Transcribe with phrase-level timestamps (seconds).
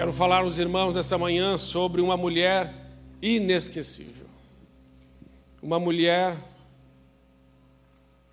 [0.00, 2.74] Quero falar aos irmãos nessa manhã sobre uma mulher
[3.20, 4.24] inesquecível.
[5.62, 6.38] Uma mulher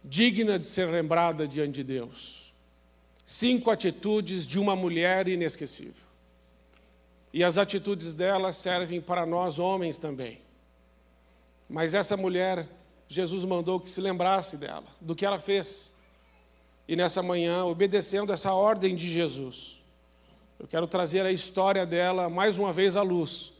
[0.02, 2.54] digna de ser lembrada diante de Deus.
[3.26, 6.06] Cinco atitudes de uma mulher inesquecível.
[7.34, 10.40] E as atitudes dela servem para nós homens também.
[11.70, 12.66] Mas essa mulher,
[13.10, 15.94] Jesus mandou que se lembrasse dela, do que ela fez.
[16.88, 19.78] E nessa manhã, obedecendo essa ordem de Jesus,
[20.60, 23.54] eu quero trazer a história dela mais uma vez à luz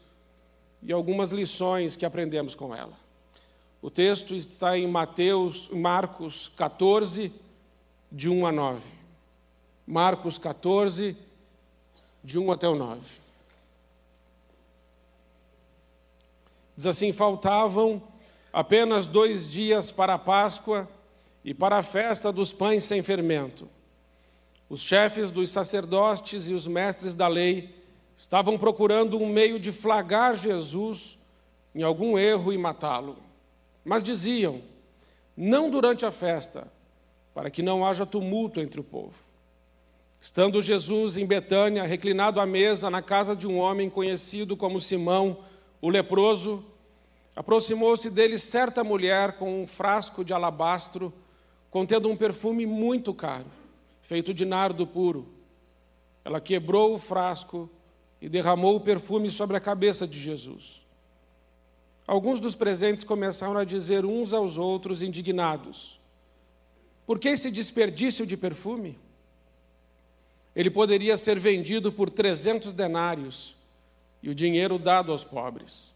[0.82, 2.92] e algumas lições que aprendemos com ela.
[3.80, 7.32] O texto está em Mateus, Marcos 14,
[8.10, 8.90] de 1 a 9.
[9.86, 11.16] Marcos 14,
[12.24, 13.00] de 1 até o 9.
[16.76, 18.02] Diz assim: faltavam
[18.52, 20.88] apenas dois dias para a Páscoa
[21.44, 23.68] e para a festa dos pães sem fermento.
[24.68, 27.74] Os chefes dos sacerdotes e os mestres da lei
[28.16, 31.16] estavam procurando um meio de flagrar Jesus
[31.74, 33.16] em algum erro e matá-lo.
[33.82, 34.60] Mas diziam:
[35.34, 36.70] não durante a festa,
[37.32, 39.14] para que não haja tumulto entre o povo.
[40.20, 45.38] Estando Jesus em Betânia, reclinado à mesa na casa de um homem conhecido como Simão,
[45.80, 46.62] o leproso,
[47.34, 51.12] aproximou-se dele certa mulher com um frasco de alabastro
[51.70, 53.57] contendo um perfume muito caro
[54.08, 55.28] feito de nardo puro.
[56.24, 57.68] Ela quebrou o frasco
[58.22, 60.82] e derramou o perfume sobre a cabeça de Jesus.
[62.06, 66.00] Alguns dos presentes começaram a dizer uns aos outros, indignados:
[67.06, 68.98] Por que esse desperdício de perfume?
[70.56, 73.56] Ele poderia ser vendido por trezentos denários
[74.22, 75.92] e o dinheiro dado aos pobres.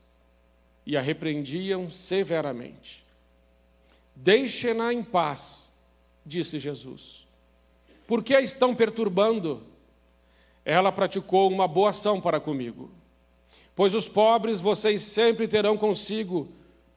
[0.84, 3.06] E a repreendiam severamente.
[4.14, 5.72] Deixem-na em paz,
[6.26, 7.21] disse Jesus.
[8.12, 9.62] Por que a estão perturbando?
[10.66, 12.90] Ela praticou uma boa ação para comigo.
[13.74, 16.46] Pois os pobres vocês sempre terão consigo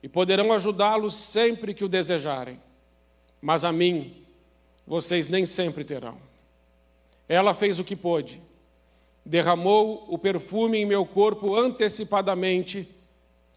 [0.04, 2.60] e poderão ajudá-los sempre que o desejarem.
[3.42, 4.26] Mas a mim,
[4.86, 6.18] vocês nem sempre terão.
[7.30, 8.42] Ela fez o que pôde.
[9.26, 12.94] Derramou o perfume em meu corpo antecipadamente,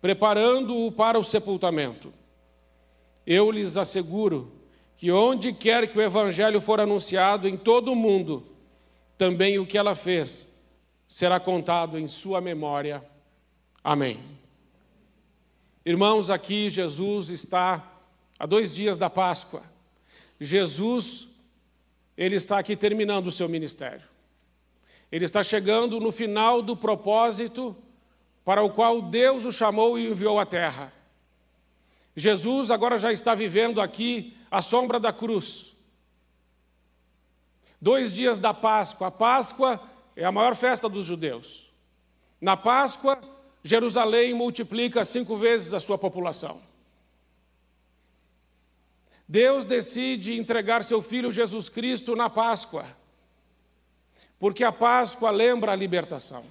[0.01, 2.13] preparando-o para o sepultamento.
[3.27, 4.58] Eu lhes asseguro
[4.99, 8.45] que onde quer que o Evangelho for anunciado em todo o mundo,
[9.17, 10.49] também o que ela fez
[11.07, 13.03] será contado em sua memória.
[13.83, 14.19] Amém.
[15.87, 17.93] Irmãos, aqui Jesus está
[18.37, 19.63] a dois dias da Páscoa.
[20.41, 21.29] Jesus,
[22.17, 24.03] ele está aqui terminando o seu ministério.
[25.13, 27.75] Ele está chegando no final do propósito
[28.45, 30.93] para o qual Deus o chamou e enviou à terra.
[32.17, 35.77] Jesus agora já está vivendo aqui a sombra da cruz.
[37.81, 39.09] Dois dias da Páscoa.
[39.09, 39.81] A Páscoa
[40.17, 41.71] é a maior festa dos judeus.
[42.41, 43.21] Na Páscoa,
[43.63, 46.61] Jerusalém multiplica cinco vezes a sua população.
[49.29, 52.87] Deus decide entregar seu filho Jesus Cristo na Páscoa,
[54.39, 56.45] porque a Páscoa lembra a libertação.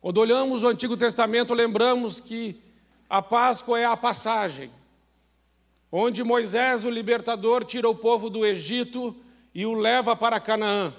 [0.00, 2.60] Quando olhamos o Antigo Testamento, lembramos que
[3.10, 4.70] a Páscoa é a passagem,
[5.94, 9.14] onde Moisés, o libertador, tira o povo do Egito
[9.54, 10.94] e o leva para Canaã.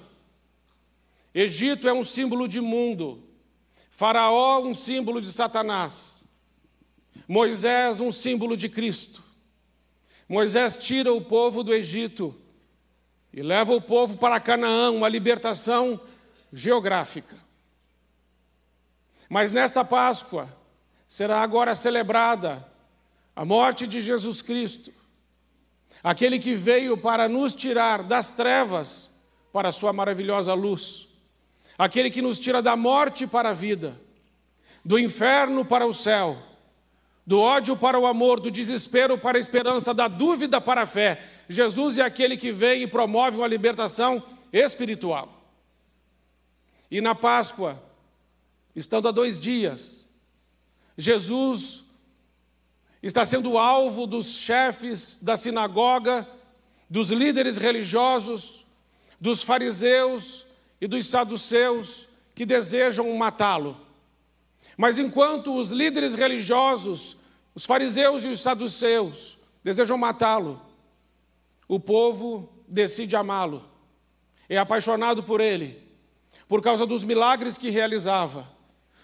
[1.33, 3.23] Egito é um símbolo de mundo,
[3.89, 6.23] Faraó, um símbolo de Satanás,
[7.27, 9.23] Moisés, um símbolo de Cristo.
[10.29, 12.35] Moisés tira o povo do Egito
[13.33, 15.99] e leva o povo para Canaã, uma libertação
[16.51, 17.35] geográfica.
[19.27, 20.47] Mas nesta Páscoa,
[21.07, 22.72] será agora celebrada
[23.35, 24.91] a morte de Jesus Cristo,
[26.03, 29.09] aquele que veio para nos tirar das trevas
[29.51, 31.07] para a sua maravilhosa luz,
[31.77, 33.99] aquele que nos tira da morte para a vida,
[34.85, 36.37] do inferno para o céu,
[37.25, 41.23] do ódio para o amor, do desespero para a esperança, da dúvida para a fé.
[41.47, 44.21] Jesus é aquele que vem e promove uma libertação
[44.51, 45.41] espiritual.
[46.91, 47.81] E na Páscoa,
[48.75, 50.07] estando há dois dias,
[50.97, 51.82] Jesus
[53.03, 56.27] está sendo alvo dos chefes da sinagoga,
[56.89, 58.65] dos líderes religiosos,
[59.19, 60.45] dos fariseus
[60.79, 63.75] e dos saduceus que desejam matá-lo.
[64.77, 67.17] Mas enquanto os líderes religiosos,
[67.53, 70.61] os fariseus e os saduceus desejam matá-lo,
[71.67, 73.63] o povo decide amá-lo,
[74.47, 75.81] é apaixonado por ele,
[76.47, 78.47] por causa dos milagres que realizava,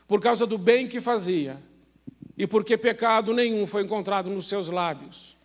[0.07, 1.69] por causa do bem que fazia
[2.39, 5.36] e porque pecado nenhum foi encontrado nos seus lábios.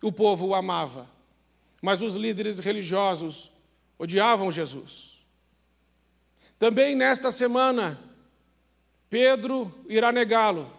[0.00, 1.10] O povo o amava,
[1.82, 3.50] mas os líderes religiosos
[3.98, 5.18] odiavam Jesus.
[6.56, 8.00] Também nesta semana,
[9.10, 10.72] Pedro irá negá-lo,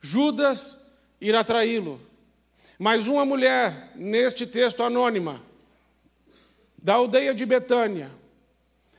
[0.00, 0.90] Judas
[1.20, 2.00] irá traí-lo.
[2.78, 5.42] Mas uma mulher, neste texto anônima,
[6.82, 8.10] da aldeia de Betânia,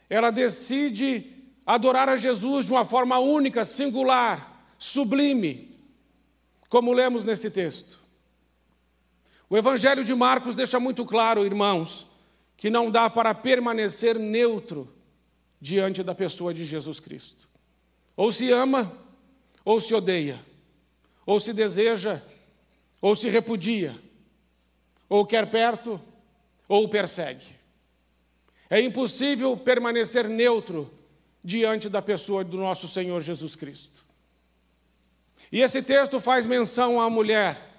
[0.07, 1.25] ela decide
[1.65, 5.70] adorar a Jesus de uma forma única, singular, sublime,
[6.71, 7.99] como lemos nesse texto.
[9.49, 12.07] O Evangelho de Marcos deixa muito claro, irmãos,
[12.55, 14.89] que não dá para permanecer neutro
[15.59, 17.49] diante da pessoa de Jesus Cristo.
[18.15, 18.89] Ou se ama,
[19.65, 20.39] ou se odeia,
[21.25, 22.23] ou se deseja,
[23.01, 24.01] ou se repudia,
[25.09, 25.99] ou quer perto,
[26.69, 27.47] ou persegue.
[28.69, 30.89] É impossível permanecer neutro
[31.43, 34.09] diante da pessoa do nosso Senhor Jesus Cristo.
[35.51, 37.71] E esse texto faz menção à mulher,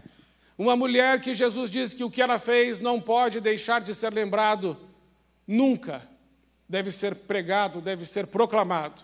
[0.59, 4.13] uma mulher que Jesus diz que o que ela fez não pode deixar de ser
[4.13, 4.79] lembrado
[5.47, 6.07] nunca,
[6.69, 9.03] deve ser pregado, deve ser proclamado.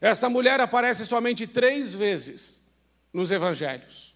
[0.00, 2.62] Essa mulher aparece somente três vezes
[3.12, 4.14] nos evangelhos.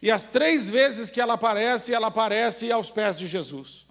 [0.00, 3.86] E as três vezes que ela aparece, ela aparece aos pés de Jesus.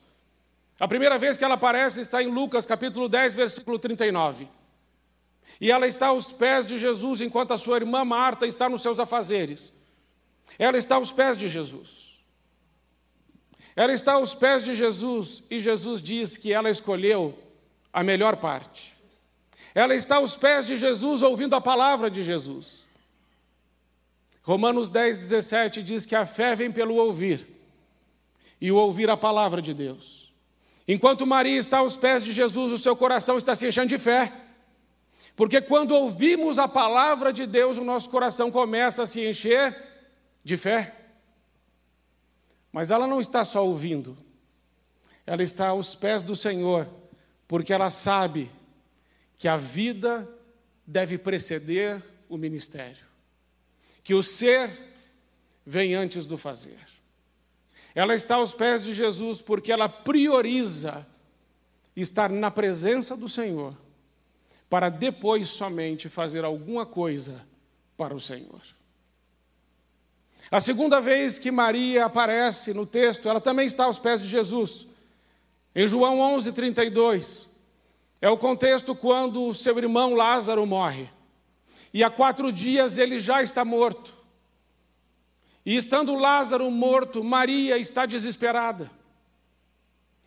[0.79, 4.47] A primeira vez que ela aparece está em Lucas capítulo 10, versículo 39.
[5.59, 8.99] E ela está aos pés de Jesus enquanto a sua irmã Marta está nos seus
[8.99, 9.73] afazeres.
[10.59, 12.19] Ela está aos pés de Jesus.
[13.75, 17.38] Ela está aos pés de Jesus e Jesus diz que ela escolheu
[17.94, 18.95] a melhor parte.
[19.73, 22.85] Ela está aos pés de Jesus ouvindo a palavra de Jesus.
[24.41, 27.47] Romanos 10, 17 diz que a fé vem pelo ouvir
[28.59, 30.33] e o ouvir a palavra de Deus.
[30.88, 34.31] Enquanto Maria está aos pés de Jesus, o seu coração está se enchendo de fé.
[35.37, 39.83] Porque quando ouvimos a palavra de Deus, o nosso coração começa a se encher
[40.43, 40.95] de fé.
[42.71, 44.17] Mas ela não está só ouvindo,
[45.27, 46.89] ela está aos pés do Senhor,
[47.47, 48.51] porque ela sabe
[49.37, 50.27] que a vida
[50.87, 53.05] deve preceder o ministério,
[54.03, 54.71] que o ser
[55.63, 56.79] vem antes do fazer.
[57.93, 61.05] Ela está aos pés de Jesus porque ela prioriza
[61.95, 63.77] estar na presença do Senhor
[64.69, 67.45] para depois somente fazer alguma coisa
[67.95, 68.61] para o Senhor.
[70.49, 74.87] A segunda vez que Maria aparece no texto, ela também está aos pés de Jesus.
[75.75, 77.49] Em João 11, 32,
[78.21, 81.09] é o contexto quando o seu irmão Lázaro morre.
[81.93, 84.15] E há quatro dias ele já está morto.
[85.65, 88.89] E estando Lázaro morto, Maria está desesperada.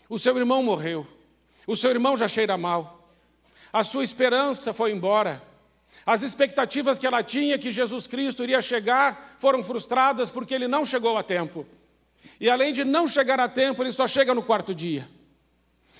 [0.08, 1.06] O seu irmão morreu.
[1.66, 2.99] O seu irmão já cheira mal.
[3.72, 5.42] A sua esperança foi embora.
[6.04, 10.84] As expectativas que ela tinha que Jesus Cristo iria chegar foram frustradas porque ele não
[10.84, 11.66] chegou a tempo.
[12.40, 15.08] E além de não chegar a tempo, ele só chega no quarto dia.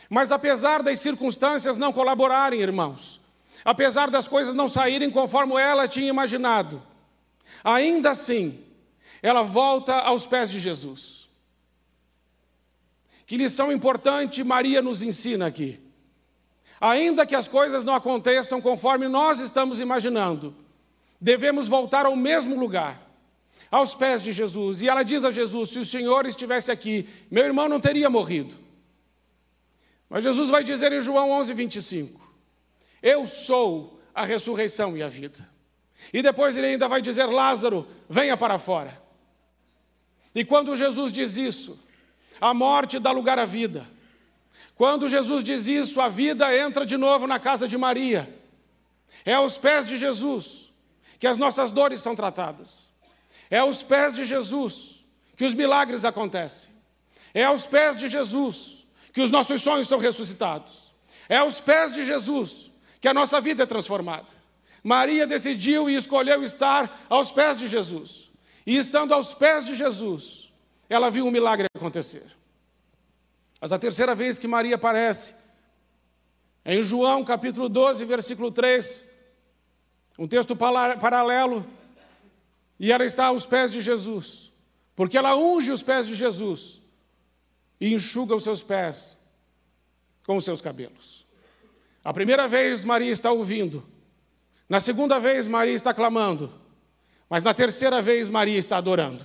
[0.09, 3.21] Mas apesar das circunstâncias não colaborarem, irmãos,
[3.65, 6.83] apesar das coisas não saírem conforme ela tinha imaginado,
[7.63, 8.65] ainda assim,
[9.23, 11.29] ela volta aos pés de Jesus.
[13.27, 15.79] Que lição importante Maria nos ensina aqui.
[16.81, 20.55] Ainda que as coisas não aconteçam conforme nós estamos imaginando,
[21.21, 23.07] devemos voltar ao mesmo lugar,
[23.71, 24.81] aos pés de Jesus.
[24.81, 28.57] E ela diz a Jesus: se o Senhor estivesse aqui, meu irmão não teria morrido.
[30.09, 32.21] Mas Jesus vai dizer em João 11, 25:
[33.03, 35.47] Eu sou a ressurreição e a vida.
[36.15, 39.01] E depois ele ainda vai dizer: Lázaro, venha para fora.
[40.35, 41.79] E quando Jesus diz isso,
[42.41, 43.87] a morte dá lugar à vida.
[44.81, 48.35] Quando Jesus diz isso, a vida entra de novo na casa de Maria.
[49.27, 50.73] É aos pés de Jesus
[51.19, 52.89] que as nossas dores são tratadas.
[53.51, 55.05] É aos pés de Jesus
[55.37, 56.71] que os milagres acontecem.
[57.35, 60.95] É aos pés de Jesus que os nossos sonhos são ressuscitados.
[61.29, 62.71] É aos pés de Jesus
[63.03, 64.29] que a nossa vida é transformada.
[64.83, 68.31] Maria decidiu e escolheu estar aos pés de Jesus.
[68.65, 70.51] E estando aos pés de Jesus,
[70.89, 72.40] ela viu um milagre acontecer.
[73.61, 75.35] Mas a terceira vez que Maria aparece
[76.65, 79.09] é em João capítulo 12, versículo 3,
[80.19, 81.67] um texto paralelo,
[82.79, 84.51] e ela está aos pés de Jesus,
[84.97, 86.81] porque ela unge os pés de Jesus
[87.81, 89.17] e enxuga os seus pés
[90.27, 91.27] com os seus cabelos.
[92.03, 93.87] A primeira vez Maria está ouvindo,
[94.69, 96.51] na segunda vez Maria está clamando,
[97.29, 99.25] mas na terceira vez Maria está adorando.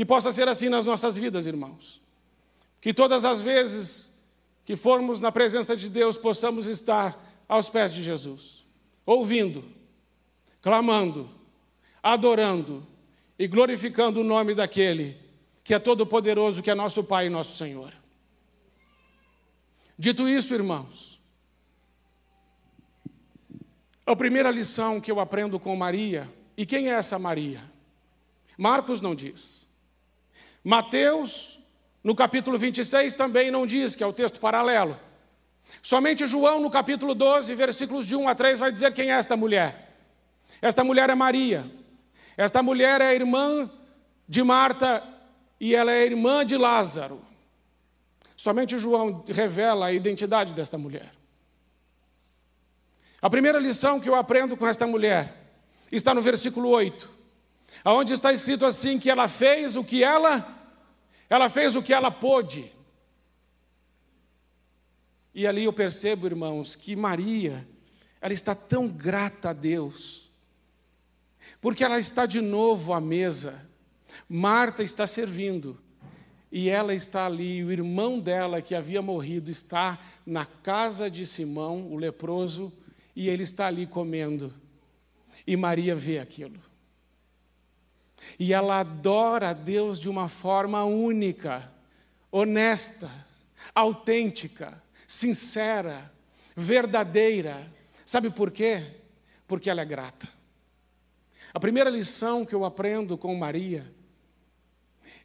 [0.00, 2.00] Que possa ser assim nas nossas vidas, irmãos.
[2.80, 4.10] Que todas as vezes
[4.64, 8.64] que formos na presença de Deus possamos estar aos pés de Jesus,
[9.04, 9.62] ouvindo,
[10.62, 11.28] clamando,
[12.02, 12.82] adorando
[13.38, 15.18] e glorificando o nome daquele
[15.62, 17.92] que é todo-poderoso, que é nosso Pai e nosso Senhor.
[19.98, 21.20] Dito isso, irmãos,
[24.06, 26.26] A primeira lição que eu aprendo com Maria,
[26.56, 27.62] e quem é essa Maria?
[28.56, 29.59] Marcos não diz.
[30.62, 31.58] Mateus,
[32.02, 34.98] no capítulo 26, também não diz, que é o texto paralelo.
[35.82, 39.36] Somente João, no capítulo 12, versículos de 1 a 3, vai dizer quem é esta
[39.36, 39.96] mulher.
[40.60, 41.70] Esta mulher é Maria.
[42.36, 43.70] Esta mulher é irmã
[44.28, 45.02] de Marta
[45.58, 47.22] e ela é irmã de Lázaro.
[48.36, 51.12] Somente João revela a identidade desta mulher.
[53.20, 55.34] A primeira lição que eu aprendo com esta mulher
[55.92, 57.10] está no versículo 8,
[57.84, 60.58] aonde está escrito assim que ela fez o que ela
[61.30, 62.72] ela fez o que ela pôde.
[65.32, 67.66] E ali eu percebo, irmãos, que Maria,
[68.20, 70.28] ela está tão grata a Deus,
[71.60, 73.70] porque ela está de novo à mesa.
[74.28, 75.80] Marta está servindo,
[76.50, 81.92] e ela está ali, o irmão dela que havia morrido está na casa de Simão,
[81.92, 82.72] o leproso,
[83.14, 84.52] e ele está ali comendo.
[85.46, 86.69] E Maria vê aquilo.
[88.38, 91.70] E ela adora a Deus de uma forma única,
[92.30, 93.10] honesta,
[93.74, 96.12] autêntica, sincera,
[96.56, 97.70] verdadeira.
[98.04, 98.84] Sabe por quê?
[99.46, 100.28] Porque ela é grata.
[101.52, 103.92] A primeira lição que eu aprendo com Maria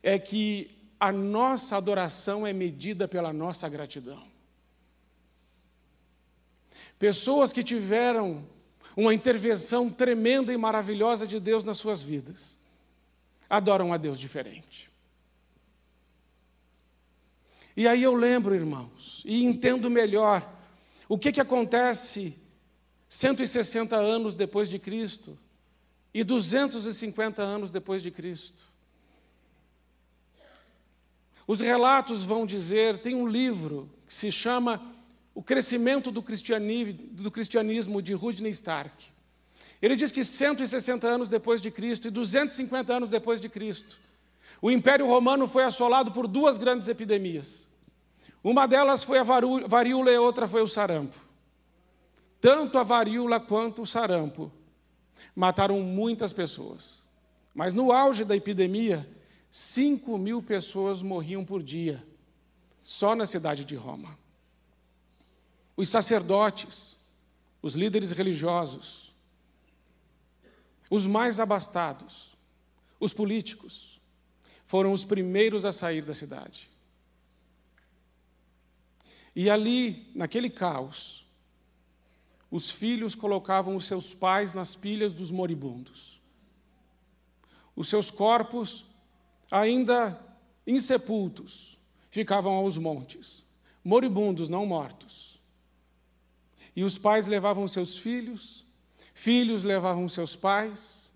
[0.01, 4.23] é que a nossa adoração é medida pela nossa gratidão.
[6.97, 8.47] Pessoas que tiveram
[8.95, 12.57] uma intervenção tremenda e maravilhosa de Deus nas suas vidas
[13.49, 14.91] adoram a Deus diferente.
[17.77, 20.49] E aí eu lembro, irmãos, e entendo melhor
[21.09, 22.35] o que, que acontece
[23.09, 25.37] 160 anos depois de Cristo
[26.13, 28.65] e 250 anos depois de Cristo.
[31.45, 34.95] Os relatos vão dizer, tem um livro que se chama
[35.33, 39.14] O Crescimento do Cristianismo, do cristianismo de Rudney Stark.
[39.85, 43.99] Ele diz que 160 anos depois de Cristo e 250 anos depois de Cristo,
[44.59, 47.67] o Império Romano foi assolado por duas grandes epidemias.
[48.43, 51.15] Uma delas foi a varíola e outra foi o sarampo.
[52.41, 54.51] Tanto a varíola quanto o sarampo
[55.35, 57.03] mataram muitas pessoas.
[57.53, 59.07] Mas no auge da epidemia,
[59.51, 62.03] 5 mil pessoas morriam por dia,
[62.81, 64.17] só na cidade de Roma.
[65.77, 66.97] Os sacerdotes,
[67.61, 69.04] os líderes religiosos,
[70.89, 72.35] os mais abastados,
[72.99, 73.99] os políticos,
[74.65, 76.69] foram os primeiros a sair da cidade.
[79.35, 81.25] E ali, naquele caos,
[82.49, 86.21] os filhos colocavam os seus pais nas pilhas dos moribundos.
[87.75, 88.85] Os seus corpos,
[89.51, 90.19] ainda
[90.65, 91.77] insepultos,
[92.09, 93.43] ficavam aos montes,
[93.83, 95.37] moribundos, não mortos.
[96.75, 98.64] E os pais levavam seus filhos
[99.17, 101.09] Filhos levavam seus pais,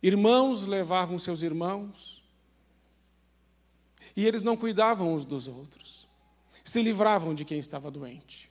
[0.00, 2.22] irmãos levavam seus irmãos,
[4.14, 6.08] e eles não cuidavam uns dos outros,
[6.64, 8.48] se livravam de quem estava doente.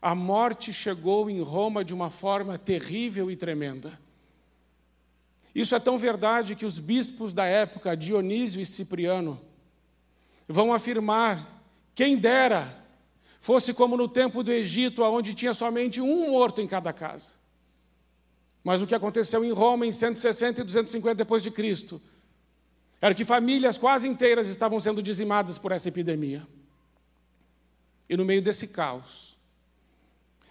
[0.00, 4.00] A morte chegou em Roma de uma forma terrível e tremenda.
[5.54, 9.38] Isso é tão verdade que os bispos da época, Dionísio e Cipriano,
[10.48, 11.62] vão afirmar:
[11.94, 12.82] quem dera
[13.38, 17.37] fosse como no tempo do Egito, onde tinha somente um morto em cada casa.
[18.62, 22.00] Mas o que aconteceu em Roma em 160 e 250 depois de Cristo
[23.00, 26.46] era que famílias quase inteiras estavam sendo dizimadas por essa epidemia.
[28.08, 29.36] E no meio desse caos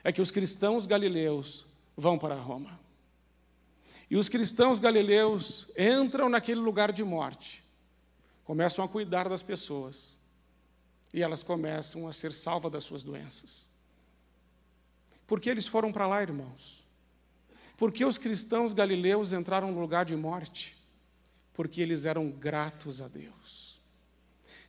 [0.03, 2.79] é que os cristãos galileus vão para Roma.
[4.09, 7.63] E os cristãos galileus entram naquele lugar de morte,
[8.45, 10.15] começam a cuidar das pessoas,
[11.13, 13.67] e elas começam a ser salvas das suas doenças.
[15.25, 16.86] Por que eles foram para lá, irmãos?
[17.77, 20.75] Por que os cristãos galileus entraram no lugar de morte?
[21.53, 23.79] Porque eles eram gratos a Deus,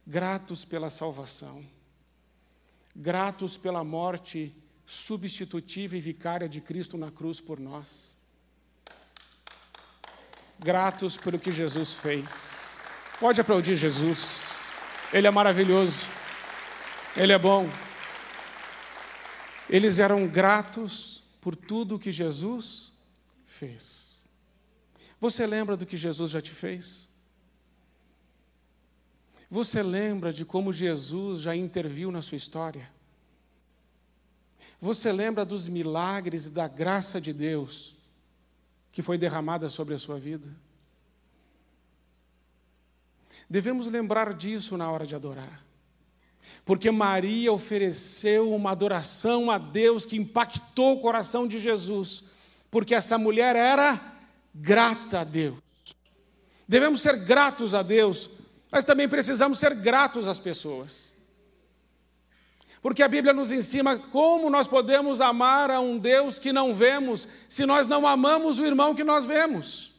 [0.06, 1.64] gratos pela salvação,
[2.94, 8.14] gratos pela morte substitutiva e vicária de Cristo na cruz por nós,
[10.58, 12.78] gratos pelo que Jesus fez.
[13.18, 14.60] Pode aplaudir Jesus,
[15.12, 16.06] Ele é maravilhoso,
[17.16, 17.68] Ele é bom.
[19.68, 22.97] Eles eram gratos por tudo que Jesus
[23.58, 24.22] fez.
[25.18, 27.08] Você lembra do que Jesus já te fez?
[29.50, 32.88] Você lembra de como Jesus já interviu na sua história?
[34.80, 37.96] Você lembra dos milagres e da graça de Deus
[38.92, 40.54] que foi derramada sobre a sua vida?
[43.50, 45.64] Devemos lembrar disso na hora de adorar.
[46.64, 52.24] Porque Maria ofereceu uma adoração a Deus que impactou o coração de Jesus
[52.70, 54.00] porque essa mulher era
[54.54, 55.58] grata a Deus.
[56.66, 58.28] Devemos ser gratos a Deus,
[58.70, 61.12] mas também precisamos ser gratos às pessoas.
[62.80, 67.26] Porque a Bíblia nos ensina como nós podemos amar a um Deus que não vemos,
[67.48, 69.92] se nós não amamos o irmão que nós vemos.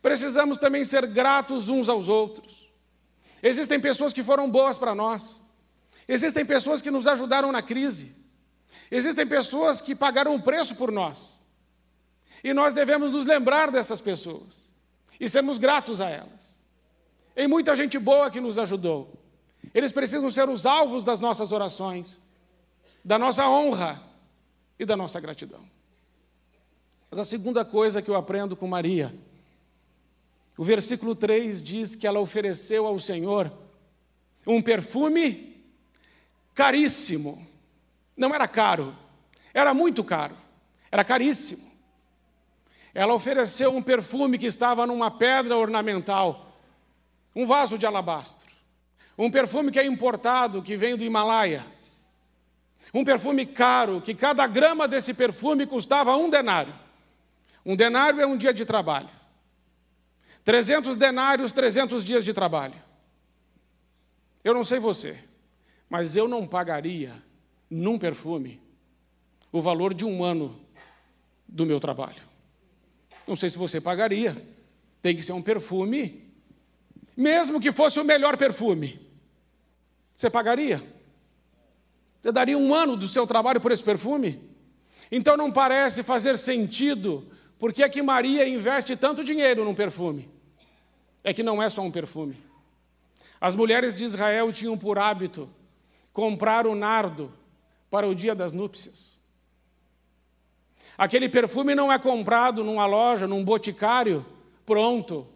[0.00, 2.68] Precisamos também ser gratos uns aos outros.
[3.42, 5.40] Existem pessoas que foram boas para nós,
[6.06, 8.14] existem pessoas que nos ajudaram na crise,
[8.90, 11.35] existem pessoas que pagaram o preço por nós,
[12.46, 14.68] e nós devemos nos lembrar dessas pessoas
[15.18, 16.60] e sermos gratos a elas.
[17.34, 19.12] Tem muita gente boa que nos ajudou.
[19.74, 22.20] Eles precisam ser os alvos das nossas orações,
[23.04, 24.00] da nossa honra
[24.78, 25.60] e da nossa gratidão.
[27.10, 29.12] Mas a segunda coisa que eu aprendo com Maria,
[30.56, 33.52] o versículo 3 diz que ela ofereceu ao Senhor
[34.46, 35.60] um perfume
[36.54, 37.44] caríssimo.
[38.16, 38.96] Não era caro,
[39.52, 40.36] era muito caro,
[40.92, 41.65] era caríssimo.
[42.96, 46.50] Ela ofereceu um perfume que estava numa pedra ornamental,
[47.34, 48.50] um vaso de alabastro.
[49.18, 51.66] Um perfume que é importado, que vem do Himalaia.
[52.94, 56.74] Um perfume caro, que cada grama desse perfume custava um denário.
[57.66, 59.10] Um denário é um dia de trabalho.
[60.42, 62.82] 300 denários, 300 dias de trabalho.
[64.42, 65.22] Eu não sei você,
[65.86, 67.22] mas eu não pagaria
[67.68, 68.58] num perfume
[69.52, 70.58] o valor de um ano
[71.46, 72.35] do meu trabalho.
[73.26, 74.36] Não sei se você pagaria.
[75.02, 76.24] Tem que ser um perfume,
[77.16, 79.00] mesmo que fosse o melhor perfume.
[80.14, 80.82] Você pagaria?
[82.20, 84.40] Você daria um ano do seu trabalho por esse perfume?
[85.10, 90.28] Então não parece fazer sentido porque é que Maria investe tanto dinheiro num perfume.
[91.22, 92.36] É que não é só um perfume.
[93.40, 95.48] As mulheres de Israel tinham por hábito
[96.12, 97.32] comprar o nardo
[97.90, 99.15] para o dia das núpcias.
[100.98, 104.24] Aquele perfume não é comprado numa loja, num boticário,
[104.64, 105.26] pronto.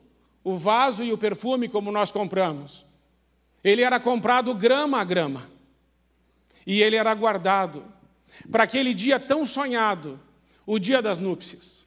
[0.43, 2.87] O vaso e o perfume, como nós compramos.
[3.63, 5.51] Ele era comprado grama a grama.
[6.67, 7.85] E ele era guardado
[8.51, 10.19] para aquele dia tão sonhado,
[10.65, 11.87] o dia das núpcias.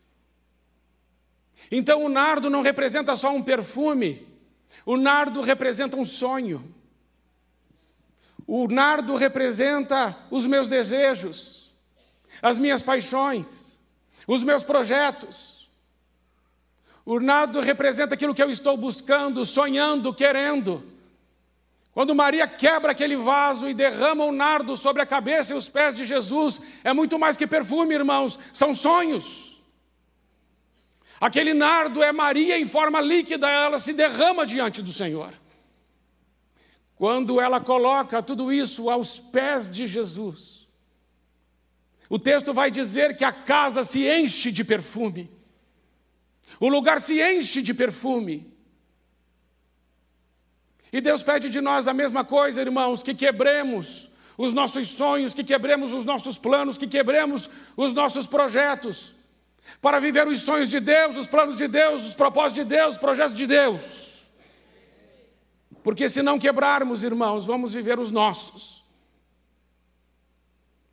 [1.71, 4.27] Então o nardo não representa só um perfume,
[4.85, 6.71] o nardo representa um sonho.
[8.45, 11.62] O nardo representa os meus desejos
[12.43, 13.79] as minhas paixões,
[14.27, 15.71] os meus projetos.
[17.05, 20.83] O nardo representa aquilo que eu estou buscando, sonhando, querendo.
[21.93, 25.95] Quando Maria quebra aquele vaso e derrama o nardo sobre a cabeça e os pés
[25.95, 29.61] de Jesus, é muito mais que perfume, irmãos, são sonhos.
[31.21, 35.33] Aquele nardo é Maria em forma líquida, ela se derrama diante do Senhor.
[36.95, 40.62] Quando ela coloca tudo isso aos pés de Jesus,
[42.09, 45.29] o texto vai dizer que a casa se enche de perfume,
[46.59, 48.51] o lugar se enche de perfume.
[50.91, 55.43] E Deus pede de nós a mesma coisa, irmãos, que quebremos os nossos sonhos, que
[55.43, 59.13] quebremos os nossos planos, que quebremos os nossos projetos,
[59.81, 62.99] para viver os sonhos de Deus, os planos de Deus, os propósitos de Deus, os
[62.99, 64.23] projetos de Deus.
[65.81, 68.82] Porque se não quebrarmos, irmãos, vamos viver os nossos.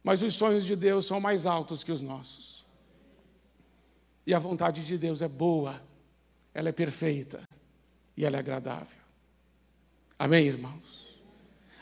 [0.02, 2.64] Mas os sonhos de Deus são mais altos que os nossos.
[4.26, 5.82] E a vontade de Deus é boa,
[6.54, 7.42] ela é perfeita
[8.16, 9.00] e ela é agradável.
[10.18, 11.18] Amém, irmãos?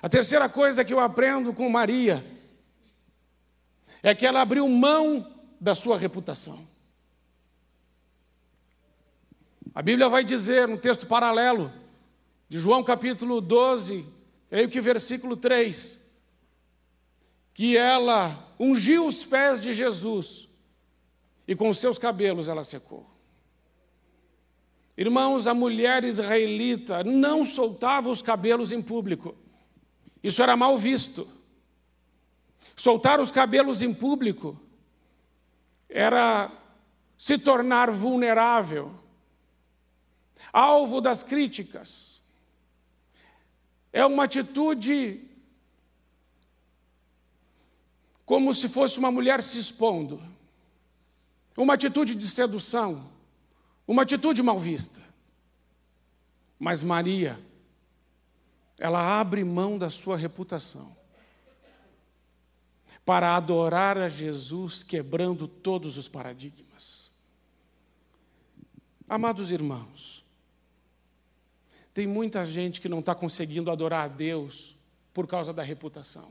[0.01, 2.25] A terceira coisa que eu aprendo com Maria
[4.03, 6.67] é que ela abriu mão da sua reputação.
[9.75, 11.73] A Bíblia vai dizer, no texto paralelo,
[12.49, 14.07] de João capítulo 12,
[14.49, 15.98] creio que versículo 3,
[17.59, 20.49] que ela ungiu os pés de Jesus
[21.45, 23.05] e com os seus cabelos ela secou.
[24.97, 29.35] Irmãos, a mulher israelita não soltava os cabelos em público.
[30.23, 31.27] Isso era mal visto.
[32.77, 34.57] Soltar os cabelos em público
[35.89, 36.53] era
[37.17, 38.95] se tornar vulnerável,
[40.53, 42.23] alvo das críticas.
[43.93, 45.28] É uma atitude
[48.29, 50.23] como se fosse uma mulher se expondo.
[51.57, 53.09] Uma atitude de sedução,
[53.87, 55.01] uma atitude mal vista.
[56.59, 57.41] Mas Maria,
[58.79, 60.95] ela abre mão da sua reputação
[63.03, 67.11] para adorar a Jesus, quebrando todos os paradigmas.
[69.09, 70.23] Amados irmãos,
[71.95, 74.77] tem muita gente que não está conseguindo adorar a Deus
[75.15, 76.31] por causa da reputação.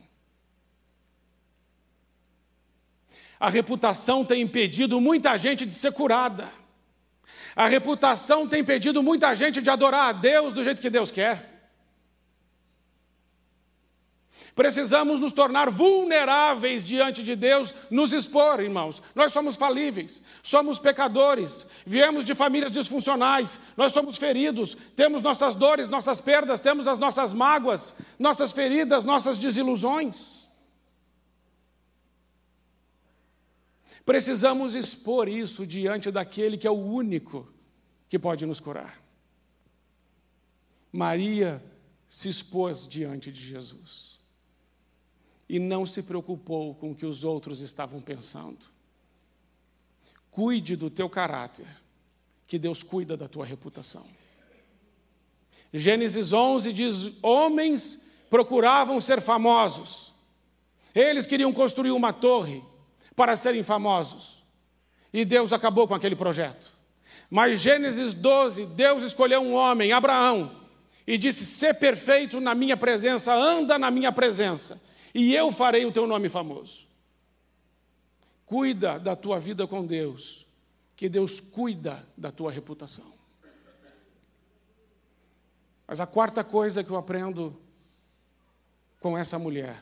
[3.39, 6.49] A reputação tem impedido muita gente de ser curada.
[7.55, 11.57] A reputação tem impedido muita gente de adorar a Deus do jeito que Deus quer.
[14.57, 19.03] Precisamos nos tornar vulneráveis diante de Deus, nos expor, irmãos.
[19.13, 25.89] Nós somos falíveis, somos pecadores, viemos de famílias disfuncionais, nós somos feridos, temos nossas dores,
[25.89, 30.36] nossas perdas, temos as nossas mágoas, nossas feridas, nossas desilusões.
[34.07, 37.45] Precisamos expor isso diante daquele que é o único
[38.07, 39.03] que pode nos curar.
[40.89, 41.61] Maria
[42.07, 44.17] se expôs diante de Jesus
[45.49, 48.67] e não se preocupou com o que os outros estavam pensando.
[50.31, 51.67] Cuide do teu caráter,
[52.47, 54.05] que Deus cuida da tua reputação.
[55.73, 60.13] Gênesis 11 diz: Homens procuravam ser famosos.
[60.95, 62.63] Eles queriam construir uma torre
[63.17, 64.41] para serem famosos.
[65.11, 66.71] E Deus acabou com aquele projeto.
[67.29, 70.55] Mas Gênesis 12, Deus escolheu um homem, Abraão,
[71.05, 74.81] e disse: Ser perfeito na minha presença, anda na minha presença
[75.17, 76.85] e eu farei o teu nome famoso.
[78.45, 80.45] Cuida da tua vida com Deus,
[80.95, 83.11] que Deus cuida da tua reputação.
[85.87, 87.59] Mas a quarta coisa que eu aprendo
[88.99, 89.81] com essa mulher,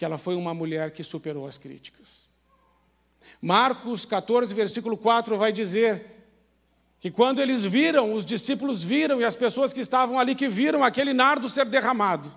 [0.00, 2.26] que ela foi uma mulher que superou as críticas.
[3.38, 6.06] Marcos 14, versículo 4 vai dizer
[6.98, 10.82] que quando eles viram, os discípulos viram e as pessoas que estavam ali que viram
[10.82, 12.34] aquele nardo ser derramado,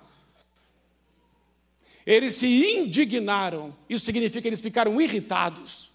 [2.06, 2.48] eles se
[2.80, 5.90] indignaram, isso significa que eles ficaram irritados,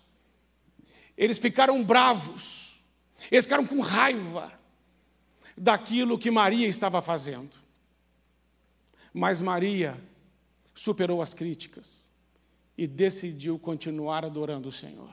[1.18, 2.82] eles ficaram bravos,
[3.30, 4.50] eles ficaram com raiva
[5.54, 7.58] daquilo que Maria estava fazendo.
[9.12, 10.07] Mas Maria
[10.78, 12.06] superou as críticas
[12.76, 15.12] e decidiu continuar adorando o Senhor.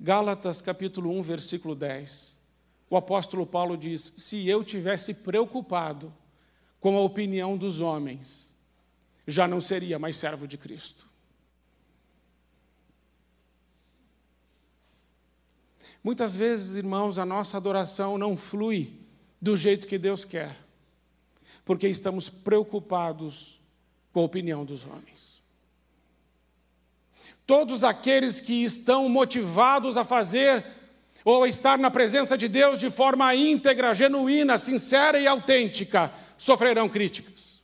[0.00, 2.34] Gálatas capítulo 1, versículo 10.
[2.88, 6.10] O apóstolo Paulo diz: Se eu tivesse preocupado
[6.80, 8.54] com a opinião dos homens,
[9.26, 11.06] já não seria mais servo de Cristo.
[16.02, 18.98] Muitas vezes, irmãos, a nossa adoração não flui
[19.42, 20.65] do jeito que Deus quer,
[21.66, 23.60] porque estamos preocupados
[24.12, 25.42] com a opinião dos homens.
[27.44, 30.64] Todos aqueles que estão motivados a fazer
[31.24, 36.88] ou a estar na presença de Deus de forma íntegra, genuína, sincera e autêntica, sofrerão
[36.88, 37.60] críticas.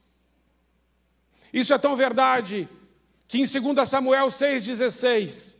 [1.52, 2.68] Isso é tão verdade
[3.28, 5.54] que em 2 Samuel 6,16,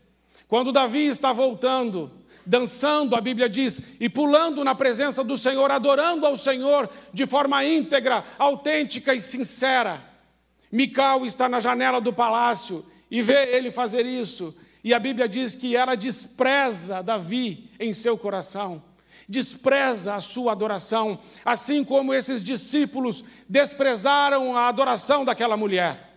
[0.49, 2.11] quando Davi está voltando,
[2.45, 7.65] dançando, a Bíblia diz, e pulando na presença do Senhor, adorando ao Senhor de forma
[7.65, 10.03] íntegra, autêntica e sincera.
[10.71, 15.55] Mical está na janela do palácio e vê ele fazer isso, e a Bíblia diz
[15.55, 18.83] que ela despreza Davi em seu coração
[19.29, 26.13] despreza a sua adoração, assim como esses discípulos desprezaram a adoração daquela mulher.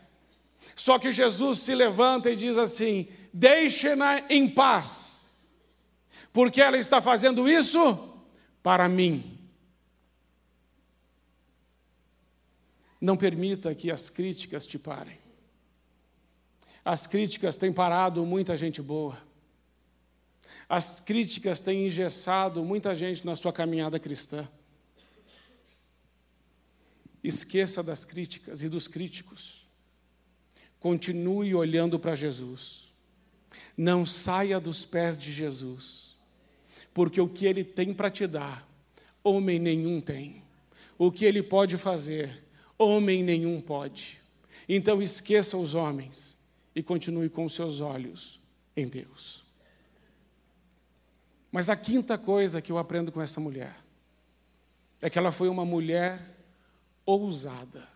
[0.76, 5.14] Só que Jesus se levanta e diz assim: Deixe-na em paz,
[6.36, 7.80] porque ela está fazendo isso
[8.62, 9.39] para mim.
[13.00, 15.17] Não permita que as críticas te parem.
[16.84, 19.17] As críticas têm parado muita gente boa.
[20.67, 24.45] As críticas têm engessado muita gente na sua caminhada cristã.
[27.24, 29.65] Esqueça das críticas e dos críticos.
[30.82, 32.93] Continue olhando para Jesus.
[33.78, 36.05] Não saia dos pés de Jesus,
[36.96, 38.66] porque o que Ele tem para te dar,
[39.22, 40.42] homem nenhum tem.
[40.98, 42.42] O que Ele pode fazer,
[42.78, 44.18] homem nenhum pode.
[44.68, 46.38] Então esqueça os homens
[46.74, 48.40] e continue com seus olhos
[48.78, 49.44] em Deus.
[51.52, 53.76] Mas a quinta coisa que eu aprendo com essa mulher
[55.02, 56.22] é que ela foi uma mulher
[57.06, 57.90] ousada.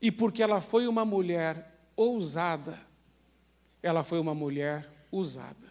[0.00, 2.80] E porque ela foi uma mulher ousada,
[3.82, 5.70] ela foi uma mulher usada.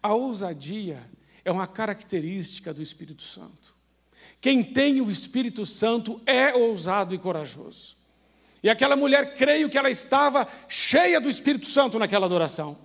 [0.00, 1.04] A ousadia
[1.44, 3.74] é uma característica do Espírito Santo.
[4.40, 7.96] Quem tem o Espírito Santo é ousado e corajoso.
[8.62, 12.78] E aquela mulher, creio que ela estava cheia do Espírito Santo naquela adoração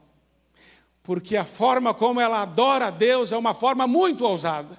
[1.10, 4.78] porque a forma como ela adora a Deus é uma forma muito ousada.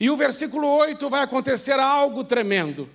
[0.00, 2.90] E o versículo 8 vai acontecer algo tremendo.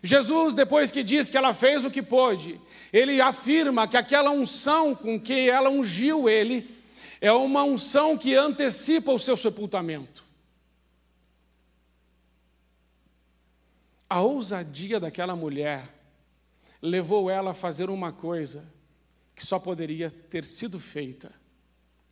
[0.00, 2.60] Jesus, depois que diz que ela fez o que pôde,
[2.92, 6.73] ele afirma que aquela unção com que ela ungiu ele
[7.24, 10.22] é uma unção que antecipa o seu sepultamento.
[14.06, 15.88] A ousadia daquela mulher
[16.82, 18.70] levou ela a fazer uma coisa
[19.34, 21.32] que só poderia ter sido feita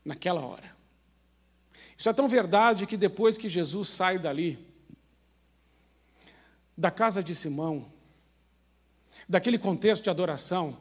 [0.03, 0.75] naquela hora.
[1.94, 4.66] Isso é tão verdade que depois que Jesus sai dali,
[6.75, 7.92] da casa de Simão,
[9.29, 10.75] daquele contexto de adoração,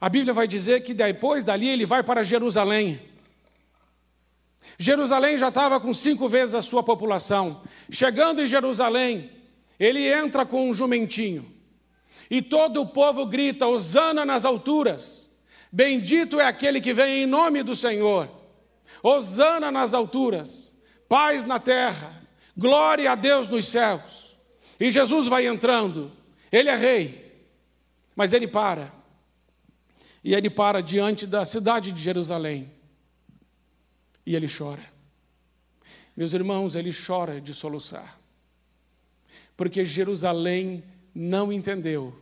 [0.00, 3.00] a Bíblia vai dizer que depois dali ele vai para Jerusalém.
[4.78, 7.62] Jerusalém já estava com cinco vezes a sua população.
[7.90, 9.30] Chegando em Jerusalém,
[9.78, 11.50] ele entra com um jumentinho.
[12.30, 15.30] E todo o povo grita: Hosana nas alturas.
[15.72, 18.28] Bendito é aquele que vem em nome do Senhor.
[19.02, 20.74] Hosana nas alturas.
[21.08, 22.22] Paz na terra.
[22.56, 24.36] Glória a Deus nos céus.
[24.78, 26.12] E Jesus vai entrando.
[26.50, 27.46] Ele é rei.
[28.14, 28.95] Mas ele para.
[30.26, 32.68] E ele para diante da cidade de Jerusalém.
[34.26, 34.84] E ele chora.
[36.16, 38.18] Meus irmãos, ele chora de soluçar.
[39.56, 40.82] Porque Jerusalém
[41.14, 42.12] não entendeu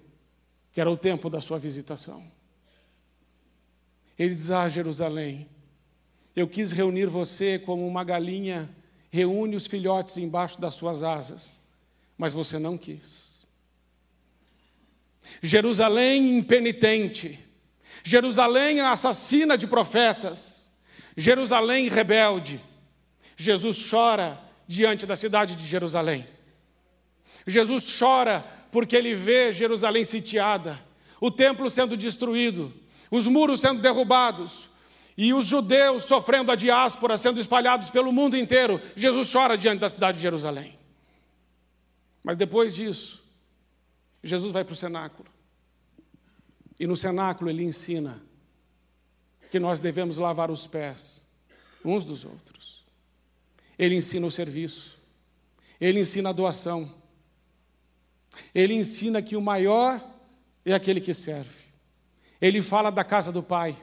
[0.70, 2.30] que era o tempo da sua visitação.
[4.18, 5.48] Ele diz: Ah, Jerusalém,
[6.36, 8.68] eu quis reunir você como uma galinha
[9.10, 11.58] reúne os filhotes embaixo das suas asas,
[12.18, 13.46] mas você não quis.
[15.42, 17.38] Jerusalém impenitente,
[18.06, 20.70] Jerusalém assassina de profetas,
[21.16, 22.60] Jerusalém rebelde.
[23.34, 24.38] Jesus chora
[24.68, 26.28] diante da cidade de Jerusalém.
[27.46, 30.78] Jesus chora porque ele vê Jerusalém sitiada,
[31.18, 32.72] o templo sendo destruído,
[33.10, 34.68] os muros sendo derrubados
[35.16, 38.80] e os judeus sofrendo a diáspora, sendo espalhados pelo mundo inteiro.
[38.94, 40.78] Jesus chora diante da cidade de Jerusalém.
[42.22, 43.24] Mas depois disso,
[44.22, 45.33] Jesus vai para o cenáculo.
[46.78, 48.20] E no cenáculo ele ensina
[49.50, 51.22] que nós devemos lavar os pés
[51.84, 52.84] uns dos outros.
[53.78, 54.98] Ele ensina o serviço.
[55.80, 56.92] Ele ensina a doação.
[58.54, 60.02] Ele ensina que o maior
[60.64, 61.64] é aquele que serve.
[62.40, 63.76] Ele fala da casa do Pai.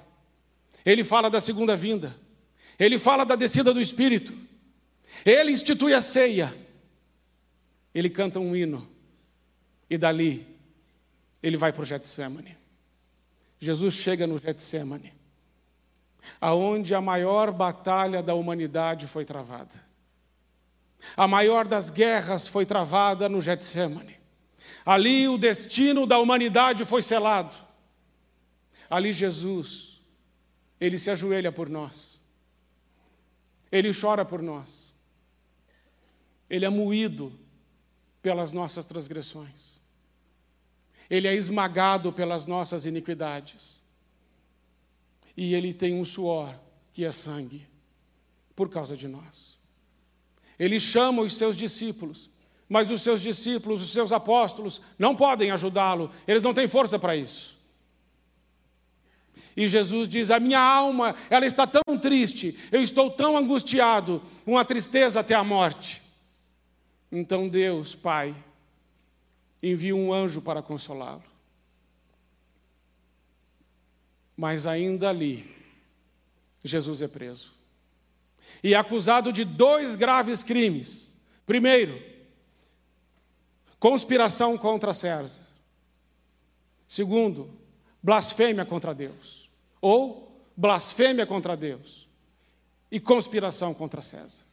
[0.86, 2.16] Ele fala da segunda vinda.
[2.80, 4.36] Ele fala da descida do Espírito.
[5.26, 6.56] Ele institui a ceia.
[7.94, 8.88] Ele canta um hino.
[9.90, 10.48] E dali,
[11.44, 12.61] ele vai para o Getsemane.
[13.62, 15.14] Jesus chega no Getsemane,
[16.42, 19.80] aonde a maior batalha da humanidade foi travada.
[21.16, 24.20] A maior das guerras foi travada no Getsemane.
[24.84, 27.56] Ali o destino da humanidade foi selado.
[28.90, 30.02] Ali Jesus,
[30.80, 32.20] ele se ajoelha por nós.
[33.72, 34.92] Ele chora por nós.
[36.50, 37.40] Ele é moído
[38.24, 39.81] pelas nossas transgressões.
[41.12, 43.80] Ele é esmagado pelas nossas iniquidades.
[45.38, 46.58] E ele tem um suor
[46.92, 47.68] que é sangue
[48.56, 49.60] por causa de nós.
[50.58, 52.32] Ele chama os seus discípulos
[52.72, 57.18] mas os seus discípulos, os seus apóstolos, não podem ajudá-lo, eles não têm força para
[57.18, 57.60] isso.
[59.58, 64.64] E Jesus diz: A minha alma, ela está tão triste, eu estou tão angustiado, uma
[64.64, 66.02] tristeza até a morte.
[67.12, 68.34] Então Deus, Pai,
[69.62, 71.24] envia um anjo para consolá-lo.
[74.36, 75.56] Mas ainda ali,
[76.64, 77.54] Jesus é preso.
[78.64, 81.14] E é acusado de dois graves crimes.
[81.46, 82.02] Primeiro,
[83.80, 85.44] conspiração contra César.
[86.88, 87.50] Segundo,
[88.02, 89.50] blasfêmia contra Deus.
[89.80, 92.08] Ou blasfêmia contra Deus
[92.92, 94.44] e conspiração contra César.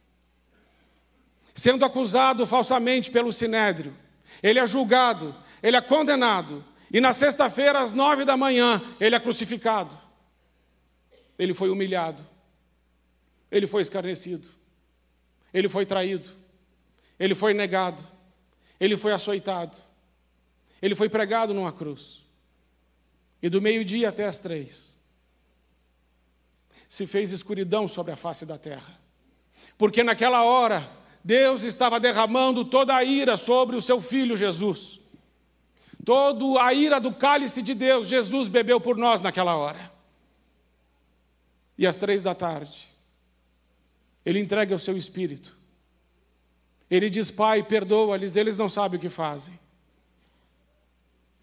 [1.53, 3.93] Sendo acusado falsamente pelo sinédrio,
[4.41, 9.19] ele é julgado, ele é condenado, e na sexta-feira, às nove da manhã, ele é
[9.19, 9.97] crucificado.
[11.37, 12.25] Ele foi humilhado,
[13.51, 14.47] ele foi escarnecido,
[15.53, 16.29] ele foi traído,
[17.19, 18.03] ele foi negado
[18.79, 19.77] ele foi açoitado.
[20.81, 22.25] Ele foi pregado numa cruz.
[23.41, 24.97] E do meio-dia até as três,
[26.87, 28.97] se fez escuridão sobre a face da terra.
[29.77, 30.89] Porque naquela hora,
[31.23, 34.99] Deus estava derramando toda a ira sobre o seu filho Jesus.
[36.05, 39.91] Toda a ira do cálice de Deus, Jesus bebeu por nós naquela hora.
[41.77, 42.87] E às três da tarde,
[44.25, 45.59] ele entrega o seu espírito
[46.89, 49.57] ele diz: Pai, perdoa-lhes, eles não sabem o que fazem.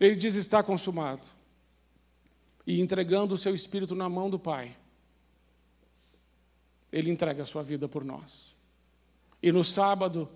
[0.01, 1.27] Ele diz: Está consumado.
[2.67, 4.77] E entregando o seu espírito na mão do Pai,
[6.93, 8.56] ele entrega a sua vida por nós.
[9.43, 10.29] E no sábado,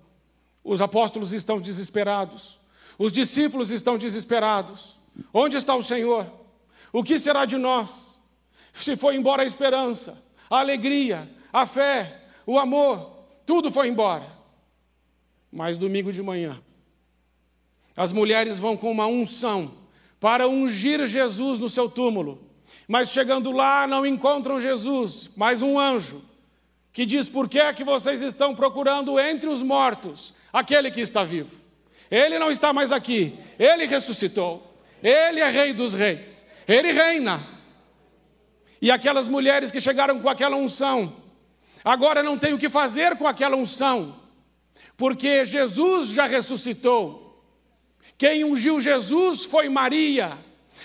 [0.62, 2.58] os apóstolos estão desesperados,
[2.98, 4.98] os discípulos estão desesperados.
[5.32, 6.30] Onde está o Senhor?
[6.92, 8.18] O que será de nós?
[8.72, 14.26] Se foi embora a esperança, a alegria, a fé, o amor, tudo foi embora.
[15.50, 16.60] Mas domingo de manhã,
[17.96, 19.72] as mulheres vão com uma unção
[20.20, 22.46] para ungir Jesus no seu túmulo.
[22.86, 26.22] Mas chegando lá, não encontram Jesus, mas um anjo
[26.92, 31.24] que diz: Por que é que vocês estão procurando entre os mortos aquele que está
[31.24, 31.60] vivo?
[32.10, 37.46] Ele não está mais aqui, ele ressuscitou, ele é Rei dos Reis, ele reina.
[38.82, 41.16] E aquelas mulheres que chegaram com aquela unção,
[41.84, 44.16] agora não tem o que fazer com aquela unção,
[44.96, 47.44] porque Jesus já ressuscitou.
[48.18, 50.38] Quem ungiu Jesus foi Maria.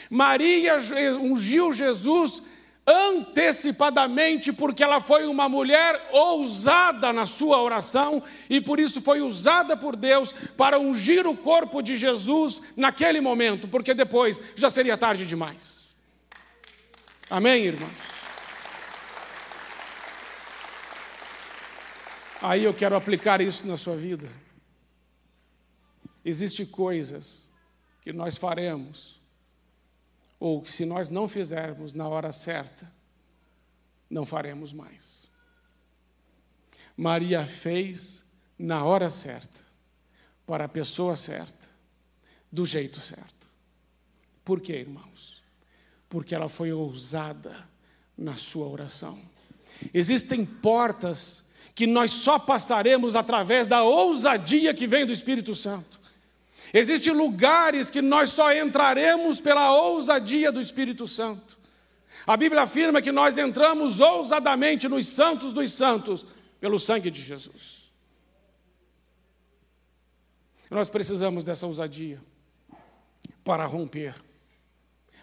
[0.10, 0.78] Maria
[1.20, 2.44] ungiu Jesus
[2.88, 9.76] antecipadamente, porque ela foi uma mulher ousada na sua oração e por isso foi usada
[9.76, 15.26] por Deus para ungir o corpo de Jesus naquele momento, porque depois já seria tarde
[15.26, 15.96] demais.
[17.30, 18.16] Amém, irmãos?
[22.42, 24.30] Aí eu quero aplicar isso na sua vida.
[26.24, 27.52] Existem coisas
[28.02, 29.20] que nós faremos
[30.40, 32.92] ou que se nós não fizermos na hora certa,
[34.10, 35.30] não faremos mais.
[36.96, 38.26] Maria fez
[38.58, 39.62] na hora certa,
[40.46, 41.68] para a pessoa certa,
[42.52, 43.50] do jeito certo.
[44.44, 45.44] Por quê, irmãos?
[46.08, 47.68] Porque ela foi ousada
[48.18, 49.20] na sua oração.
[49.94, 56.00] Existem portas que nós só passaremos através da ousadia que vem do Espírito Santo.
[56.74, 61.58] Existem lugares que nós só entraremos pela ousadia do Espírito Santo.
[62.26, 66.26] A Bíblia afirma que nós entramos ousadamente nos santos dos santos
[66.60, 67.92] pelo sangue de Jesus.
[70.70, 72.20] Nós precisamos dessa ousadia
[73.44, 74.16] para romper,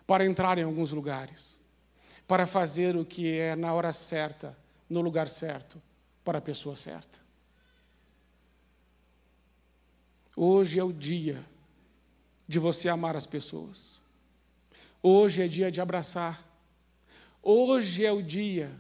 [0.07, 1.59] para entrar em alguns lugares,
[2.27, 4.57] para fazer o que é na hora certa,
[4.89, 5.83] no lugar certo,
[6.25, 7.22] para a pessoa certa.
[10.37, 11.45] Hoje é o dia
[12.49, 14.01] de você amar as pessoas.
[15.03, 16.49] Hoje é dia de abraçar.
[17.43, 18.73] Hoje é o dia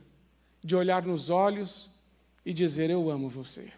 [0.62, 1.91] de olhar nos olhos
[2.45, 3.73] e dizer: Eu amo você.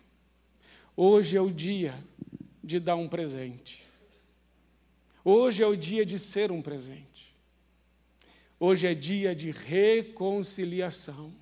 [0.96, 1.94] Hoje é o dia
[2.62, 3.84] de dar um presente.
[5.24, 7.34] Hoje é o dia de ser um presente.
[8.60, 11.32] Hoje é dia de reconciliação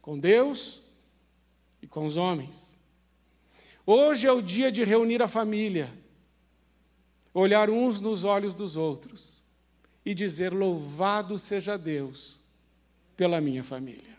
[0.00, 0.84] com Deus
[1.80, 2.74] e com os homens.
[3.84, 5.92] Hoje é o dia de reunir a família,
[7.34, 9.42] olhar uns nos olhos dos outros
[10.04, 12.40] e dizer: Louvado seja Deus
[13.16, 14.12] pela minha família.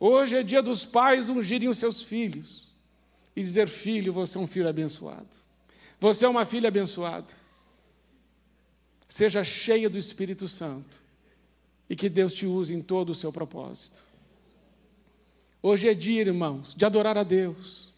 [0.00, 2.72] Hoje é dia dos pais ungirem os seus filhos
[3.36, 5.28] e dizer: Filho, você é um filho abençoado.
[6.00, 7.34] Você é uma filha abençoada.
[9.06, 11.02] Seja cheia do Espírito Santo
[11.90, 14.02] e que Deus te use em todo o seu propósito.
[15.62, 17.88] Hoje é dia, irmãos, de adorar a Deus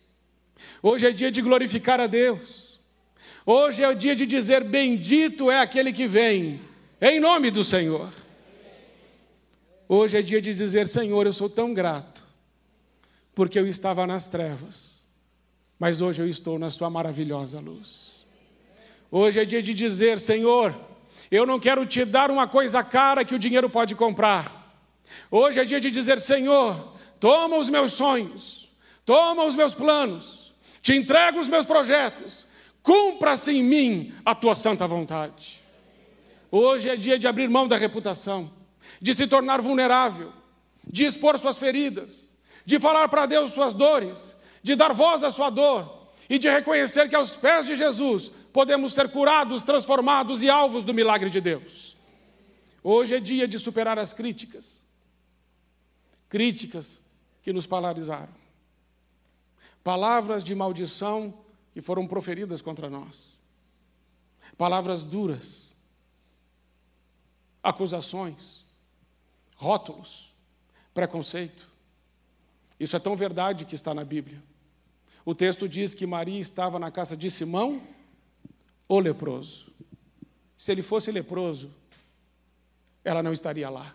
[0.82, 2.80] Hoje é dia de glorificar a Deus.
[3.44, 6.60] Hoje é o dia de dizer: Bendito é aquele que vem,
[7.00, 8.10] em nome do Senhor.
[9.88, 12.24] Hoje é dia de dizer: Senhor, eu sou tão grato,
[13.34, 15.04] porque eu estava nas trevas,
[15.78, 18.24] mas hoje eu estou na Sua maravilhosa luz.
[19.10, 20.78] Hoje é dia de dizer: Senhor,
[21.30, 24.60] eu não quero te dar uma coisa cara que o dinheiro pode comprar.
[25.30, 28.70] Hoje é dia de dizer: Senhor, toma os meus sonhos,
[29.04, 30.39] toma os meus planos,
[30.82, 32.46] te entrego os meus projetos,
[32.82, 35.60] cumpra-se em mim a tua santa vontade.
[36.50, 38.50] Hoje é dia de abrir mão da reputação,
[39.00, 40.32] de se tornar vulnerável,
[40.86, 42.28] de expor suas feridas,
[42.64, 47.08] de falar para Deus suas dores, de dar voz à sua dor e de reconhecer
[47.08, 51.96] que aos pés de Jesus podemos ser curados, transformados e alvos do milagre de Deus.
[52.82, 54.82] Hoje é dia de superar as críticas,
[56.28, 57.02] críticas
[57.42, 58.39] que nos paralisaram
[59.82, 61.34] palavras de maldição
[61.72, 63.38] que foram proferidas contra nós,
[64.56, 65.72] palavras duras,
[67.62, 68.64] acusações,
[69.56, 70.34] rótulos,
[70.94, 71.68] preconceito.
[72.78, 74.42] Isso é tão verdade que está na Bíblia.
[75.24, 77.82] O texto diz que Maria estava na casa de Simão,
[78.88, 79.70] o leproso.
[80.56, 81.70] Se ele fosse leproso,
[83.04, 83.94] ela não estaria lá.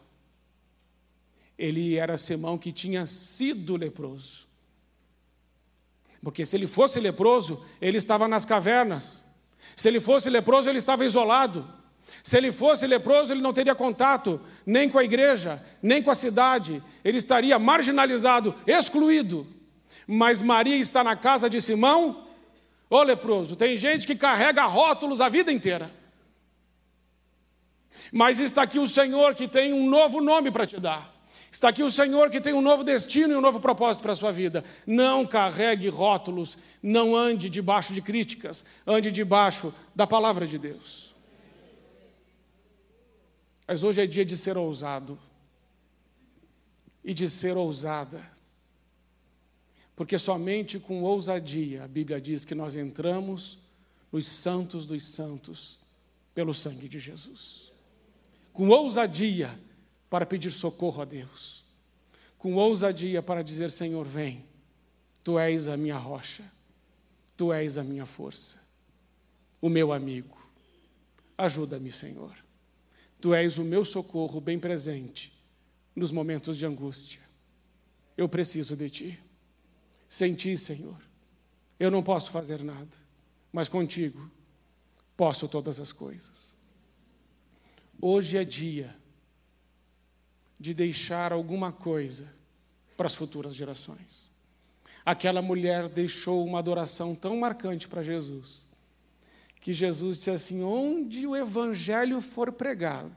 [1.58, 4.45] Ele era Simão que tinha sido leproso.
[6.26, 9.24] Porque se ele fosse leproso, ele estava nas cavernas.
[9.76, 11.72] Se ele fosse leproso, ele estava isolado.
[12.24, 16.16] Se ele fosse leproso, ele não teria contato nem com a igreja, nem com a
[16.16, 16.82] cidade.
[17.04, 19.46] Ele estaria marginalizado, excluído.
[20.08, 22.26] Mas Maria está na casa de Simão,
[22.90, 23.56] ô leproso.
[23.56, 25.92] Tem gente que carrega rótulos a vida inteira.
[28.12, 31.15] Mas está aqui o Senhor que tem um novo nome para te dar.
[31.56, 34.16] Está aqui o Senhor que tem um novo destino e um novo propósito para a
[34.16, 34.62] sua vida.
[34.86, 41.16] Não carregue rótulos, não ande debaixo de críticas, ande debaixo da palavra de Deus.
[43.66, 45.18] Mas hoje é dia de ser ousado
[47.02, 48.22] e de ser ousada.
[49.96, 53.58] Porque somente com ousadia, a Bíblia diz que nós entramos
[54.12, 55.80] nos santos dos santos
[56.34, 57.72] pelo sangue de Jesus.
[58.52, 59.58] Com ousadia
[60.16, 61.66] para pedir socorro a Deus.
[62.38, 64.46] Com ousadia para dizer: Senhor, vem,
[65.22, 66.50] tu és a minha rocha,
[67.36, 68.58] tu és a minha força,
[69.60, 70.38] o meu amigo.
[71.38, 72.34] Ajuda-me, Senhor.
[73.20, 75.38] Tu és o meu socorro bem presente
[75.94, 77.20] nos momentos de angústia.
[78.16, 79.20] Eu preciso de Ti.
[80.08, 81.02] Sem Ti, Senhor,
[81.78, 82.96] eu não posso fazer nada,
[83.52, 84.32] mas contigo
[85.18, 86.56] posso todas as coisas.
[88.00, 88.96] Hoje é dia
[90.60, 92.34] de deixar alguma coisa
[92.96, 94.30] para as futuras gerações.
[95.06, 98.68] Aquela mulher deixou uma adoração tão marcante para Jesus,
[99.62, 103.16] que Jesus disse assim: onde o evangelho for pregado.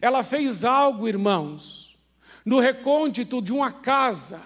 [0.00, 1.96] Ela fez algo, irmãos,
[2.44, 4.42] no recôndito de uma casa,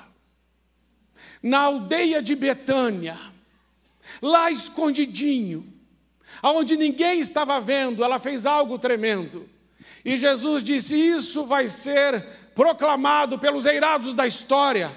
[1.42, 3.18] na aldeia de Betânia,
[4.20, 5.72] lá escondidinho,
[6.42, 9.48] aonde ninguém estava vendo, ela fez algo tremendo.
[10.04, 12.24] E Jesus disse: Isso vai ser
[12.54, 14.90] proclamado pelos eirados da história.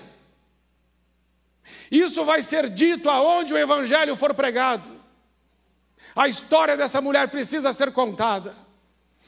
[1.89, 4.91] Isso vai ser dito aonde o evangelho for pregado.
[6.15, 8.55] A história dessa mulher precisa ser contada.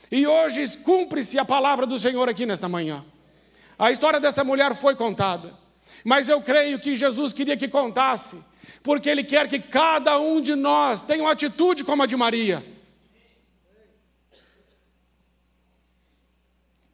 [0.09, 3.03] E hoje cumpre-se a palavra do Senhor aqui nesta manhã.
[3.77, 5.53] A história dessa mulher foi contada.
[6.03, 8.37] Mas eu creio que Jesus queria que contasse,
[8.81, 12.76] porque Ele quer que cada um de nós tenha uma atitude como a de Maria.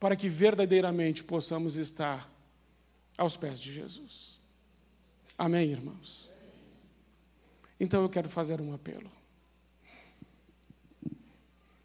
[0.04, 2.30] Para que verdadeiramente possamos estar
[3.18, 4.38] aos pés de Jesus.
[5.38, 6.30] Amém, irmãos?
[7.80, 9.10] Então eu quero fazer um apelo.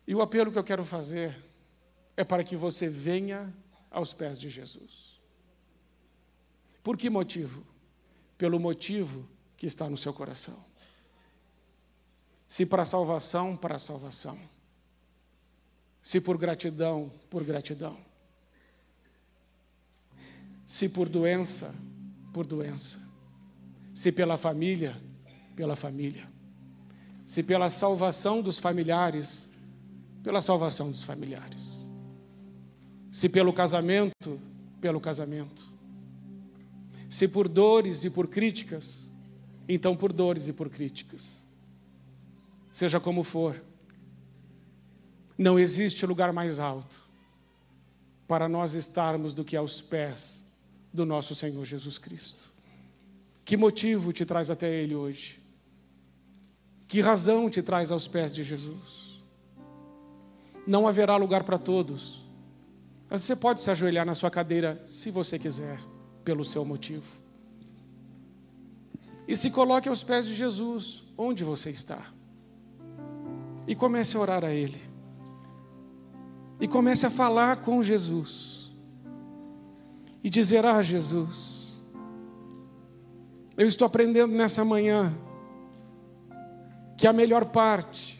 [0.04, 1.32] E o apelo que eu quero fazer
[2.16, 3.54] é para que você venha
[3.88, 5.20] aos pés de Jesus.
[6.82, 7.64] Por que motivo?
[8.36, 10.64] Pelo motivo que está no seu coração.
[12.48, 14.36] Se para salvação, para salvação.
[16.02, 18.07] Se por gratidão, por gratidão.
[20.68, 21.74] Se por doença,
[22.30, 23.00] por doença.
[23.94, 25.00] Se pela família,
[25.56, 26.28] pela família.
[27.24, 29.48] Se pela salvação dos familiares,
[30.22, 31.78] pela salvação dos familiares.
[33.10, 34.38] Se pelo casamento,
[34.78, 35.66] pelo casamento.
[37.08, 39.08] Se por dores e por críticas,
[39.66, 41.46] então por dores e por críticas.
[42.70, 43.58] Seja como for,
[45.38, 47.02] não existe lugar mais alto
[48.26, 50.46] para nós estarmos do que aos pés
[50.92, 52.50] do nosso Senhor Jesus Cristo.
[53.44, 55.40] Que motivo te traz até Ele hoje?
[56.86, 59.08] Que razão te traz aos pés de Jesus?
[60.68, 62.22] não haverá lugar para todos.
[63.08, 65.80] Mas você pode se ajoelhar na sua cadeira se você quiser,
[66.22, 67.06] pelo seu motivo.
[69.26, 72.04] E se coloque aos pés de Jesus, onde você está.
[73.66, 74.78] E comece a orar a Ele.
[76.60, 78.57] E comece a falar com Jesus.
[80.22, 81.82] E dizer: Ah, Jesus,
[83.56, 85.16] eu estou aprendendo nessa manhã
[86.96, 88.18] que a melhor parte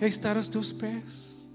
[0.00, 1.48] é estar aos teus pés.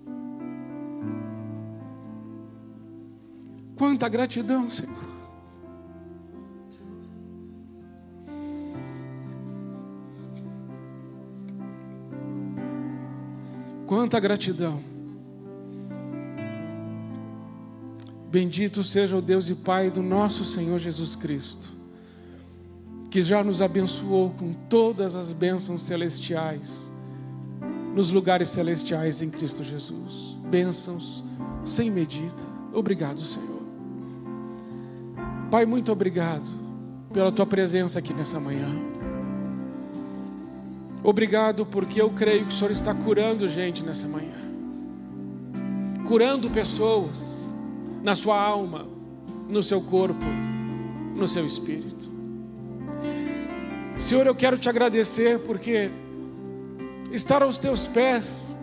[3.75, 5.12] Quanta gratidão, Senhor.
[14.03, 14.83] Quanta gratidão.
[18.29, 21.69] Bendito seja o Deus e Pai do nosso Senhor Jesus Cristo,
[23.09, 26.91] que já nos abençoou com todas as bênçãos celestiais
[27.95, 30.37] nos lugares celestiais em Cristo Jesus.
[30.49, 31.23] Bênçãos
[31.63, 32.43] sem medida.
[32.73, 33.61] Obrigado, Senhor.
[35.49, 36.49] Pai, muito obrigado
[37.13, 38.92] pela tua presença aqui nessa manhã.
[41.03, 44.41] Obrigado porque eu creio que o Senhor está curando gente nessa manhã.
[46.07, 47.47] Curando pessoas
[48.01, 48.87] na sua alma,
[49.47, 50.25] no seu corpo,
[51.15, 52.11] no seu espírito.
[53.97, 55.91] Senhor, eu quero te agradecer porque
[57.13, 58.57] Estar aos teus pés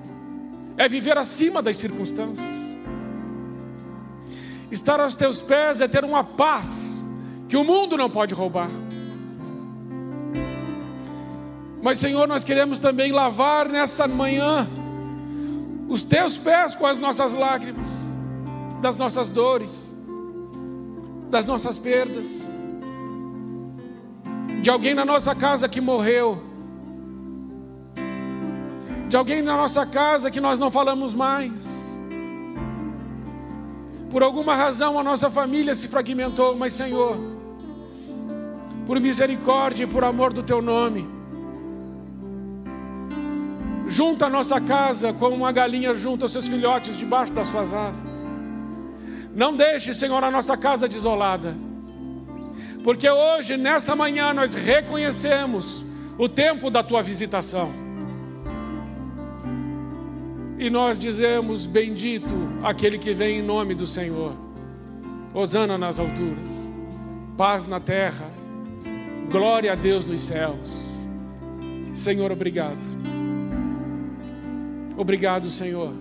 [0.77, 2.75] é viver acima das circunstâncias.
[4.73, 6.99] Estar aos teus pés é ter uma paz
[7.49, 8.69] que o mundo não pode roubar.
[11.83, 14.69] Mas, Senhor, nós queremos também lavar nessa manhã
[15.89, 17.89] os teus pés com as nossas lágrimas,
[18.81, 19.95] das nossas dores,
[21.31, 22.47] das nossas perdas,
[24.61, 26.51] de alguém na nossa casa que morreu
[29.11, 31.69] de alguém na nossa casa que nós não falamos mais.
[34.09, 37.17] Por alguma razão a nossa família se fragmentou, mas Senhor,
[38.87, 41.09] por misericórdia e por amor do teu nome,
[43.91, 48.25] junta a nossa casa como uma galinha junta os seus filhotes debaixo das suas asas.
[49.35, 51.57] Não deixe, Senhor, a nossa casa desolada.
[52.85, 55.85] Porque hoje, nessa manhã, nós reconhecemos
[56.17, 57.73] o tempo da tua visitação.
[60.59, 64.35] E nós dizemos: Bendito aquele que vem em nome do Senhor.
[65.35, 66.71] Hosana nas alturas,
[67.37, 68.29] paz na terra,
[69.31, 70.93] glória a Deus nos céus.
[71.95, 73.20] Senhor, obrigado.
[75.01, 75.93] Obrigado, Senhor.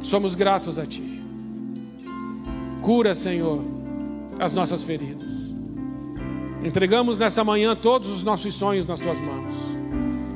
[0.00, 1.22] Somos gratos a Ti.
[2.80, 3.62] Cura, Senhor,
[4.38, 5.54] as nossas feridas.
[6.62, 9.54] Entregamos nessa manhã todos os nossos sonhos nas Tuas mãos,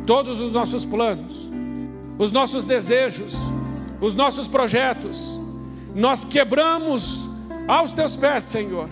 [0.07, 1.49] todos os nossos planos
[2.19, 3.35] os nossos desejos,
[4.01, 5.41] os nossos projetos,
[5.95, 7.29] nós quebramos
[7.69, 8.89] aos teus pés, Senhor,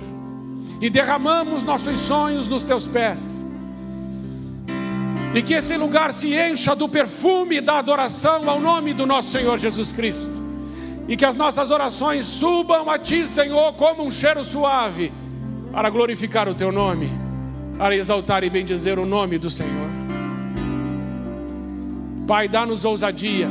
[0.81, 3.36] e derramamos nossos sonhos nos teus pés.
[5.37, 9.59] E que esse lugar se encha do perfume da adoração ao nome do nosso Senhor
[9.59, 10.43] Jesus Cristo.
[11.07, 15.13] E que as nossas orações subam a Ti, Senhor, como um cheiro suave,
[15.71, 17.11] para glorificar o Teu nome,
[17.77, 19.91] para exaltar e bendizer o nome do Senhor.
[22.27, 23.51] Pai, dá-nos ousadia.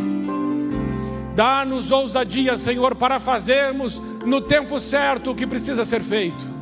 [1.36, 6.55] Dá-nos ousadia, Senhor, para fazermos no tempo certo o que precisa ser feito.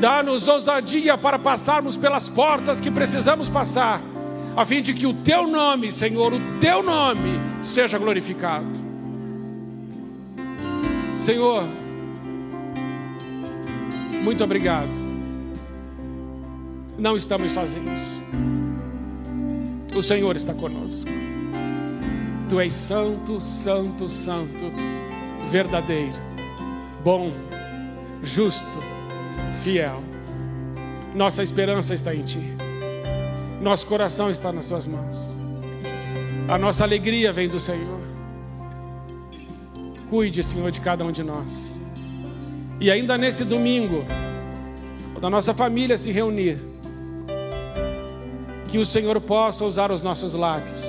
[0.00, 4.00] Dá-nos ousadia para passarmos pelas portas que precisamos passar,
[4.54, 8.66] a fim de que o Teu nome, Senhor, o Teu nome seja glorificado.
[11.14, 11.64] Senhor,
[14.22, 14.90] muito obrigado.
[16.98, 18.18] Não estamos sozinhos.
[19.94, 21.10] O Senhor está conosco.
[22.48, 24.70] Tu és santo, santo, santo,
[25.50, 26.14] verdadeiro,
[27.02, 27.32] bom,
[28.22, 28.95] justo,
[29.56, 30.02] fiel.
[31.14, 32.40] Nossa esperança está em Ti.
[33.60, 35.34] Nosso coração está nas Suas mãos.
[36.48, 38.00] A nossa alegria vem do Senhor.
[40.08, 41.80] Cuide, Senhor, de cada um de nós.
[42.80, 44.04] E ainda nesse domingo,
[45.12, 46.58] quando a nossa família se reunir,
[48.68, 50.84] que o Senhor possa usar os nossos lábios.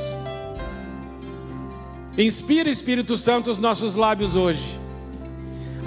[2.18, 4.80] Inspira, Espírito Santo, os nossos lábios hoje,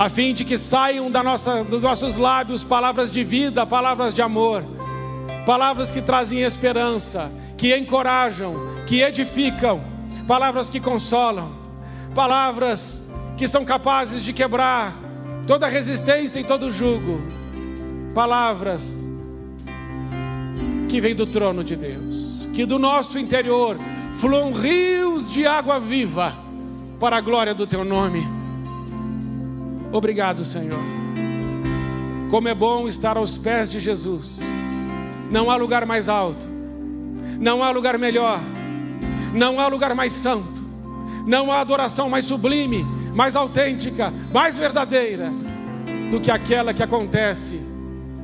[0.00, 4.22] a fim de que saiam da nossa, dos nossos lábios palavras de vida, palavras de
[4.22, 4.64] amor,
[5.44, 8.54] palavras que trazem esperança, que encorajam,
[8.86, 9.84] que edificam,
[10.26, 11.52] palavras que consolam,
[12.14, 14.94] palavras que são capazes de quebrar
[15.46, 17.20] toda resistência e todo jugo,
[18.14, 19.06] palavras
[20.88, 22.48] que vem do trono de Deus.
[22.54, 23.76] Que do nosso interior
[24.14, 26.34] fluam rios de água viva
[26.98, 28.39] para a glória do teu nome.
[29.92, 30.78] Obrigado, Senhor.
[32.30, 34.40] Como é bom estar aos pés de Jesus.
[35.30, 36.48] Não há lugar mais alto,
[37.38, 38.40] não há lugar melhor,
[39.32, 40.62] não há lugar mais santo,
[41.26, 42.84] não há adoração mais sublime,
[43.14, 45.32] mais autêntica, mais verdadeira
[46.10, 47.60] do que aquela que acontece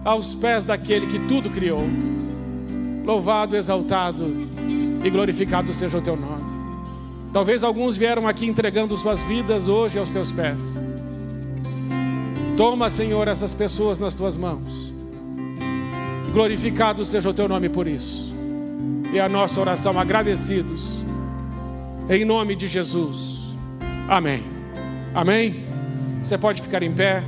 [0.05, 1.85] aos pés daquele que tudo criou.
[3.05, 4.25] Louvado, exaltado
[5.05, 6.45] e glorificado seja o teu nome.
[7.33, 10.83] Talvez alguns vieram aqui entregando suas vidas hoje aos teus pés.
[12.57, 14.93] Toma, Senhor, essas pessoas nas tuas mãos.
[16.33, 18.35] Glorificado seja o teu nome por isso.
[19.13, 21.03] E a nossa oração agradecidos.
[22.09, 23.57] Em nome de Jesus.
[24.09, 24.43] Amém.
[25.15, 25.67] Amém.
[26.23, 27.23] Você pode ficar em pé.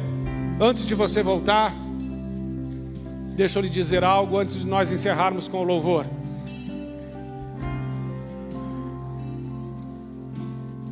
[0.60, 1.72] Antes de você voltar,
[3.38, 6.04] Deixa eu lhe dizer algo antes de nós encerrarmos com o louvor.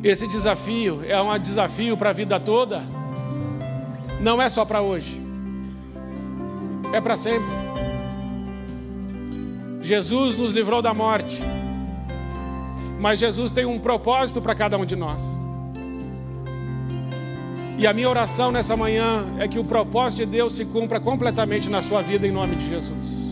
[0.00, 2.84] Esse desafio é um desafio para a vida toda,
[4.20, 5.20] não é só para hoje,
[6.92, 7.66] é para sempre.
[9.82, 11.42] Jesus nos livrou da morte,
[12.98, 15.38] mas Jesus tem um propósito para cada um de nós.
[17.78, 21.68] E a minha oração nessa manhã é que o propósito de Deus se cumpra completamente
[21.68, 23.26] na sua vida em nome de Jesus.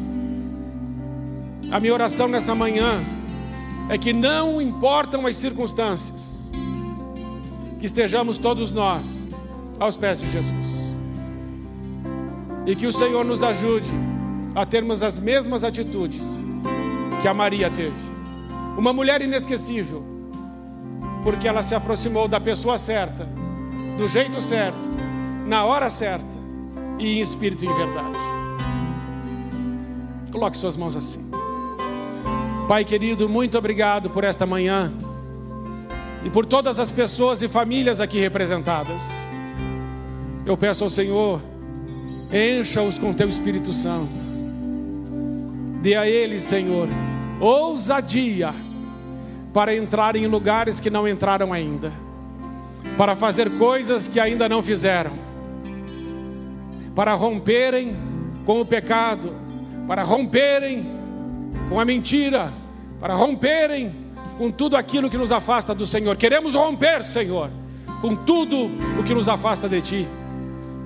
[1.71, 3.03] A minha oração nessa manhã
[3.89, 6.53] é que não importam as circunstâncias,
[7.81, 9.24] que estejamos todos nós
[9.79, 10.95] aos pés de Jesus.
[12.67, 13.91] E que o Senhor nos ajude
[14.55, 16.41] a termos as mesmas atitudes
[17.21, 18.15] que a Maria teve.
[18.77, 20.03] Uma mulher inesquecível,
[21.23, 23.29] porque ela se aproximou da pessoa certa
[23.97, 24.91] do jeito certo,
[25.47, 26.39] na hora certa
[26.99, 28.19] e em espírito e em verdade.
[30.33, 31.31] Coloque suas mãos assim.
[32.67, 34.93] Pai querido, muito obrigado por esta manhã
[36.25, 39.31] e por todas as pessoas e famílias aqui representadas.
[40.47, 41.41] Eu peço ao Senhor,
[42.31, 44.25] encha-os com teu Espírito Santo.
[45.81, 46.89] Dê a eles, Senhor,
[47.41, 48.55] ousadia
[49.53, 51.93] para entrar em lugares que não entraram ainda,
[52.99, 55.13] para fazer coisas que ainda não fizeram,
[56.95, 57.97] para romperem
[58.45, 59.33] com o pecado,
[59.87, 60.87] para romperem
[61.71, 62.53] com a mentira,
[63.01, 63.95] para romperem
[64.37, 66.17] com tudo aquilo que nos afasta do Senhor.
[66.17, 67.49] Queremos romper, Senhor,
[68.03, 70.09] com tudo o que nos afasta de Ti,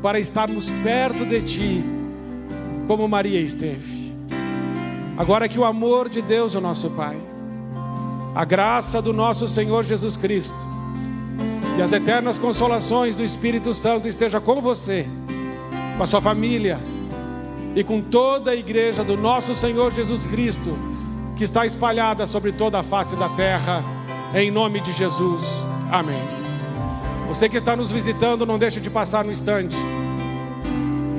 [0.02, 1.84] para estarmos perto de Ti,
[2.86, 4.16] como Maria esteve.
[5.16, 7.16] Agora que o amor de Deus, o nosso Pai,
[8.34, 10.78] a graça do nosso Senhor Jesus Cristo
[11.76, 15.06] e as eternas consolações do Espírito Santo esteja com você,
[15.96, 16.78] com a sua família
[17.74, 20.76] e com toda a igreja do nosso Senhor Jesus Cristo,
[21.36, 23.84] que está espalhada sobre toda a face da terra,
[24.34, 25.66] em nome de Jesus.
[25.90, 26.37] Amém.
[27.28, 29.76] Você que está nos visitando, não deixe de passar no instante.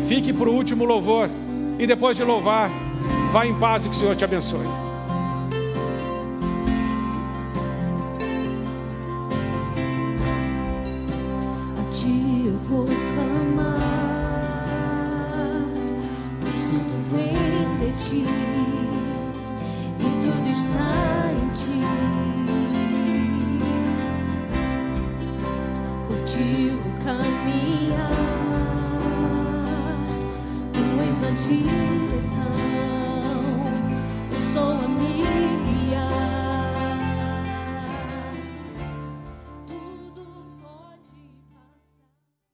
[0.08, 1.30] Fique para o último louvor
[1.78, 2.72] e depois de louvar,
[3.32, 4.89] vá em paz e que o Senhor te abençoe.